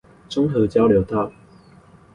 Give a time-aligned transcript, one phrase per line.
[0.27, 1.31] 中和交流道